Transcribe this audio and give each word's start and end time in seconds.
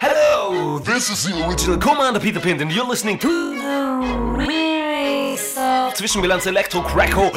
Hello, 0.00 0.80
this 0.80 1.08
is 1.08 1.22
the 1.24 1.46
original 1.46 1.78
Commander 1.78 2.18
Peter 2.18 2.40
Pint 2.40 2.60
and 2.60 2.72
you're 2.72 2.86
listening 2.86 3.18
to 3.20 3.28
Zwischenbilanz 5.94 6.46
Elektro 6.46 6.82
Cracko. 6.82 7.30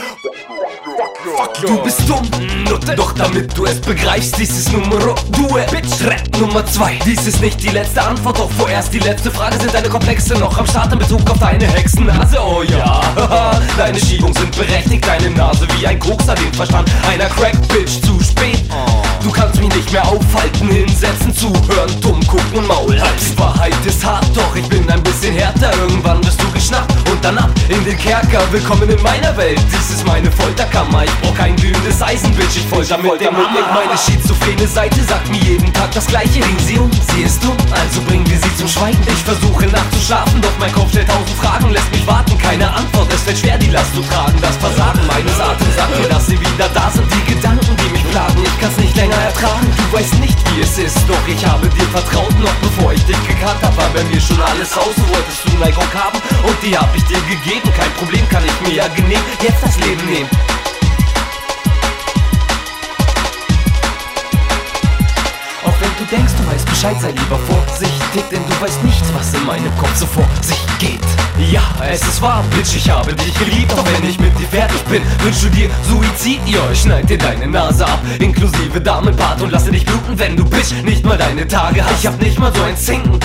Du 1.61 1.83
bist 1.83 2.07
dumm, 2.07 2.27
Nutte. 2.67 2.95
Doch 2.95 3.13
damit 3.13 3.55
du 3.55 3.65
es 3.65 3.79
begreifst, 3.81 4.37
dies 4.39 4.49
ist 4.49 4.71
Numero 4.71 5.13
Due. 5.31 5.63
Bitch, 5.69 6.03
Rap 6.05 6.27
Nummer 6.39 6.65
2. 6.65 6.99
Dies 7.05 7.27
ist 7.27 7.41
nicht 7.41 7.61
die 7.61 7.69
letzte 7.69 8.01
Antwort, 8.01 8.39
doch 8.39 8.49
vorerst 8.51 8.93
die 8.93 8.99
letzte 8.99 9.29
Frage 9.29 9.59
sind 9.59 9.73
deine 9.73 9.89
Komplexe 9.89 10.33
noch 10.35 10.57
am 10.57 10.65
Start 10.65 10.91
in 10.93 10.99
Bezug 10.99 11.29
auf 11.29 11.37
deine 11.37 11.67
Hexennase. 11.67 12.39
Oh 12.39 12.63
ja, 12.63 13.59
deine 13.77 13.99
Schiebungen 13.99 14.33
sind 14.33 14.55
berechtigt, 14.55 15.05
deine 15.05 15.29
Nase 15.31 15.67
wie 15.77 15.85
ein 15.85 15.99
Kokser, 15.99 16.33
den 16.33 16.53
Verstand 16.53 16.89
einer 17.07 17.25
Crack-Bitch 17.25 18.01
zu 18.01 18.19
spät. 18.23 18.56
Nicht 19.87 20.03
mehr 20.03 20.07
aufhalten, 20.09 20.67
hinsetzen, 20.67 21.33
zuhören, 21.33 22.01
dumm 22.01 22.19
gucken 22.27 22.57
und 22.57 22.67
Maul 22.67 22.99
halten. 22.99 23.25
Die 23.31 23.39
Wahrheit 23.39 23.85
ist 23.85 24.05
hart, 24.05 24.25
doch 24.35 24.53
ich 24.53 24.67
bin 24.67 24.89
ein 24.89 25.01
bisschen 25.01 25.33
härter. 25.33 25.71
Irgendwann 25.79 26.21
wirst 26.25 26.43
du 26.43 26.51
geschnappt 26.51 27.09
und 27.09 27.23
dann 27.23 27.37
ab 27.37 27.51
in 27.69 27.81
den 27.85 27.97
Kerker. 27.97 28.41
Willkommen 28.51 28.89
in 28.89 29.01
meiner 29.01 29.37
Welt, 29.37 29.61
dies 29.71 29.95
ist 29.95 30.05
meine 30.05 30.29
Folterkammer. 30.29 31.05
Ich 31.05 31.11
brauch 31.21 31.33
kein 31.35 31.55
glühendes 31.55 32.01
Eisen, 32.01 32.35
Bitch, 32.35 32.57
ich 32.57 32.65
folter 32.67 32.97
mit 32.97 33.21
dem 33.21 33.31
Hammer. 33.31 33.63
Meine 33.73 33.97
schizophrene 33.97 34.67
Seite 34.67 35.01
sagt 35.05 35.29
mir 35.29 35.39
jeden 35.39 35.71
Tag 35.71 35.89
das 35.93 36.05
gleiche. 36.07 36.43
Ring 36.43 36.59
sie 36.65 36.77
um, 36.79 36.91
sie 37.15 37.21
ist 37.21 37.41
dumm, 37.41 37.55
also 37.71 38.01
bringen 38.01 38.29
wir 38.29 38.39
sie 38.39 38.57
zum 38.57 38.67
Schweigen. 38.67 38.99
Ich 39.07 39.23
versuche 39.23 39.67
nachzuschlafen, 39.67 40.41
doch 40.41 40.57
mein 40.59 40.73
Kopf 40.73 40.89
stellt 40.89 41.07
tausend 41.07 41.29
Fragen, 41.39 41.71
lässt 41.71 41.89
mich 41.93 42.05
warten, 42.05 42.37
keine 42.39 42.69
Antwort. 42.73 43.07
Es 43.13 43.21
fällt 43.21 43.37
schwer, 43.37 43.57
die 43.57 43.69
Last 43.69 43.95
zu 43.95 44.01
tragen. 44.01 44.37
Das 44.41 44.57
Versagen 44.57 44.99
meines 45.07 45.39
Atems 45.39 45.75
sagt 45.77 45.97
mir, 45.97 46.09
dass 46.09 46.27
sie 46.27 46.37
wieder 46.37 46.67
da 46.73 46.91
sind. 46.91 47.06
Ist, 50.77 50.97
doch 51.07 51.27
ich 51.27 51.45
habe 51.45 51.67
dir 51.69 51.87
vertraut, 51.87 52.37
noch 52.39 52.53
bevor 52.55 52.93
ich 52.93 53.03
dich 53.05 53.17
gekannt 53.27 53.61
habe. 53.61 53.77
War 53.77 53.89
bei 53.93 54.03
mir 54.05 54.19
schon 54.19 54.39
alles 54.41 54.77
aus, 54.77 54.95
du 54.95 55.07
wolltest 55.09 55.41
Zuneigung 55.49 55.87
haben 55.93 56.19
und 56.43 56.55
die 56.63 56.77
hab 56.77 56.95
ich 56.95 57.03
dir 57.05 57.19
gegeben. 57.21 57.71
Kein 57.75 57.91
Problem, 57.93 58.27
kann 58.29 58.43
ich 58.45 58.67
mir 58.67 58.75
ja 58.75 58.87
genehm 58.89 59.19
jetzt 59.41 59.63
das 59.63 59.77
Leben 59.77 60.05
nehmen. 60.05 60.29
Bescheid, 66.87 67.01
sei 67.01 67.09
lieber 67.09 67.37
vorsichtig, 67.39 68.23
denn 68.31 68.41
du 68.47 68.61
weißt 68.61 68.83
nicht, 68.83 69.03
was 69.13 69.33
in 69.33 69.45
meinem 69.45 69.75
Kopf 69.77 69.95
so 69.95 70.05
vor 70.05 70.27
sich 70.41 70.57
geht. 70.79 71.01
Ja, 71.51 71.61
es 71.89 72.01
ist 72.01 72.21
wahr, 72.21 72.43
Bitch, 72.51 72.75
ich 72.75 72.89
habe 72.89 73.13
dich 73.13 73.37
geliebt, 73.37 73.71
doch 73.75 73.85
wenn 73.85 74.09
ich 74.09 74.17
mit 74.19 74.37
dir 74.39 74.47
fertig 74.47 74.81
bin, 74.85 75.01
wünschst 75.21 75.43
du 75.43 75.49
dir 75.49 75.69
Suizid? 75.83 76.39
Ja, 76.45 76.61
ich 76.71 76.81
schneid 76.81 77.09
dir 77.09 77.17
deine 77.17 77.47
Nase 77.47 77.85
ab, 77.85 77.99
inklusive 78.19 78.79
Damenbart 78.79 79.41
und 79.41 79.51
lasse 79.51 79.71
dich 79.71 79.85
bluten, 79.85 80.17
wenn 80.17 80.35
du 80.35 80.45
Bitch 80.45 80.71
nicht 80.83 81.05
mal 81.05 81.17
deine 81.17 81.47
Tage 81.47 81.83
hast. 81.83 81.99
Ich 81.99 82.07
hab 82.07 82.21
nicht 82.21 82.39
mal 82.39 82.53
so 82.55 82.63
ein 82.63 82.77
Zinken, 82.77 83.19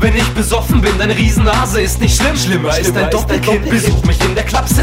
wenn 0.00 0.16
ich 0.16 0.28
besoffen 0.28 0.80
bin, 0.80 0.96
deine 0.98 1.16
Riesennase 1.16 1.80
ist 1.80 2.00
nicht 2.00 2.16
schlimm. 2.16 2.36
Schlimmer, 2.36 2.78
ist 2.78 2.94
dein 2.94 3.10
Doppelkind, 3.10 3.68
besuch 3.68 4.02
mich 4.04 4.20
in 4.24 4.34
der 4.34 4.44
Klapse, 4.44 4.82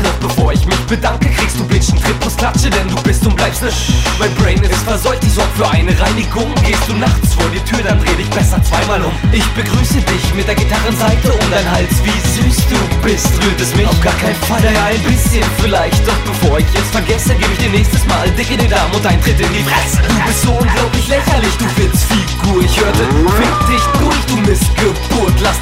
bedanke, 0.88 1.30
kriegst 1.30 1.60
du 1.60 1.66
Bitch 1.66 1.90
einen 1.90 2.02
Tritt 2.02 2.20
plus 2.20 2.36
Klatsche, 2.38 2.70
denn 2.70 2.88
du 2.88 2.96
bist 3.04 3.26
und 3.26 3.36
bleibst 3.36 3.62
ne 3.62 3.70
Mein 4.20 4.34
Brain 4.36 4.62
ist 4.64 4.84
verseucht, 4.84 5.24
ich 5.24 5.34
sorg 5.34 5.48
für 5.56 5.70
eine 5.70 5.98
Reinigung, 6.00 6.54
gehst 6.66 6.88
du 6.88 6.94
nachts 6.94 7.34
vor 7.34 7.46
die 7.54 7.60
Tür, 7.70 7.84
dann 7.84 8.00
dreh 8.00 8.16
dich 8.16 8.30
besser 8.30 8.62
zweimal 8.64 9.04
um. 9.04 9.12
Ich 9.32 9.46
begrüße 9.54 10.02
dich 10.02 10.34
mit 10.36 10.48
der 10.48 10.56
Gitarrenseite 10.56 11.32
um 11.32 11.52
dein 11.52 11.70
Hals, 11.72 12.04
wie 12.04 12.42
süß 12.42 12.58
du 12.70 13.08
bist. 13.08 13.30
Rührt 13.44 13.62
es 13.62 13.76
mich 13.76 13.88
auf 13.88 14.00
gar 14.02 14.14
keinen 14.14 14.36
Fall, 14.36 14.64
ja 14.64 14.86
ein 14.86 15.02
bisschen 15.04 15.44
vielleicht. 15.60 16.08
Doch 16.08 16.18
bevor 16.26 16.60
ich 16.60 16.66
es 16.74 16.90
vergesse, 16.92 17.36
gebe 17.36 17.52
ich 17.54 17.60
dir 17.60 17.70
nächstes 17.70 18.06
Mal 18.06 18.30
dick 18.32 18.52
in 18.52 18.60
den 18.60 18.70
Darm 18.70 18.92
und 18.94 19.06
ein 19.06 19.22
Tritt 19.22 19.40
in 19.40 19.54
die 19.54 19.64
Fresse. 19.64 20.02
Du 20.08 20.16
bist 20.26 20.42
so 20.42 20.55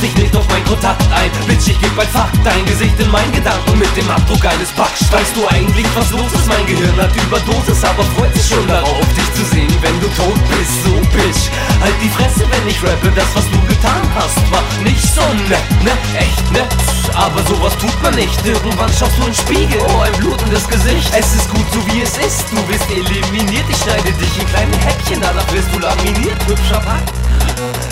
dich 0.04 0.16
nicht 0.16 0.36
auf 0.36 0.48
mein 0.50 0.64
Kontakt 0.66 1.02
ein. 1.16 1.32
Bitch, 1.48 1.68
ich 1.72 1.80
geb 1.80 1.98
ein 1.98 2.08
Fakt, 2.08 2.36
dein 2.44 2.66
Gesicht 2.66 3.00
in 3.00 3.09
meinen 3.09 3.32
Gedanken 3.32 3.80
mit 3.80 3.90
dem 3.96 4.09
Abdruck 4.09 4.44
eines 4.46 4.70
Backsteins. 4.76 5.12
Weißt 5.14 5.36
du 5.36 5.47
eigentlich, 5.47 5.88
was 5.96 6.12
los 6.12 6.31
ist? 6.34 6.47
Mein 6.47 6.66
Gehirn 6.68 6.97
hat 7.00 7.16
Überdosis, 7.16 7.84
aber 7.84 8.03
freut 8.16 8.34
sich 8.36 8.47
schon 8.52 8.68
darauf, 8.68 9.06
dich 9.16 9.31
zu 9.34 9.46
sehen, 9.56 9.72
wenn 9.81 9.97
du 10.02 10.08
tot 10.19 10.40
bist. 10.52 10.84
So, 10.84 10.92
Bitch, 11.16 11.47
halt 11.80 11.96
die 12.03 12.09
Fresse, 12.09 12.44
wenn 12.52 12.68
ich 12.68 12.78
rappe. 12.84 13.09
Das, 13.16 13.31
was 13.34 13.47
du 13.47 13.59
getan 13.63 14.03
hast, 14.16 14.44
war 14.52 14.63
nicht 14.84 15.08
so 15.08 15.24
nett, 15.47 15.69
ne? 15.84 15.96
Echt, 16.19 16.52
ne? 16.52 16.68
Aber 17.16 17.42
sowas 17.44 17.78
tut 17.78 17.96
man 18.03 18.16
nicht. 18.16 18.46
Irgendwann 18.46 18.92
schaust 18.92 19.16
du 19.18 19.24
in 19.24 19.31
den 19.31 19.36
Spiegel. 19.36 19.80
Oh, 19.88 20.02
ein 20.02 20.13
blutendes 20.19 20.68
Gesicht. 20.68 21.13
Es 21.16 21.34
ist 21.36 21.47
gut, 21.50 21.66
so 21.72 21.80
wie 21.88 22.02
es 22.02 22.18
ist. 22.18 22.52
Du 22.52 22.58
wirst 22.68 22.90
eliminiert. 22.90 23.66
Ich 23.69 23.78
schneide 23.78 24.12
dich 24.12 24.40
in 24.40 24.47
kleine 24.47 24.75
Häppchen. 24.78 25.22
Danach 25.22 25.47
wirst 25.53 25.69
du 25.72 25.80
laminiert. 25.80 26.40
Hübscher 26.47 26.80
Pakt. 26.80 27.22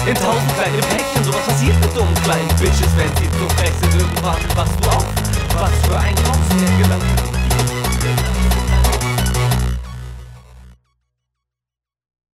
In 0.08 0.16
tausend 0.16 0.54
kleine 0.56 0.78
Päckchen. 0.78 1.24
Sowas 1.24 1.46
passiert 1.46 1.80
mit 1.80 1.96
dummen 1.96 2.14
kleinen 2.24 2.48
Bitches, 2.60 2.92
wenn 2.98 3.10
sie 3.18 3.30
zu 3.32 3.48
frech 3.58 3.74
sind. 3.82 3.94
Irgendwann 4.02 4.42
wachst 4.56 4.74
du 4.82 4.90
auf. 4.90 5.06
Was 5.60 5.72
für 5.88 5.98
ein 5.98 6.16
Kauf, 6.16 6.38
der 6.60 6.84
gelangt. 6.84 7.41